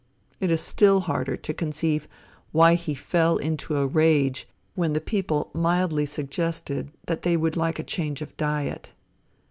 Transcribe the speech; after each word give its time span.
It 0.39 0.49
is 0.49 0.61
still 0.61 1.01
harder 1.01 1.37
to 1.37 1.53
conceive 1.53 2.07
why 2.51 2.73
he 2.73 2.95
fell 2.95 3.37
into 3.37 3.77
a 3.77 3.85
rage 3.85 4.47
when 4.73 4.93
the 4.93 4.99
people 4.99 5.51
mildly 5.53 6.07
suggested 6.07 6.91
that 7.05 7.21
they 7.21 7.37
would 7.37 7.55
like 7.55 7.77
a 7.77 7.83
change 7.83 8.23
of 8.23 8.35
diet. 8.35 8.89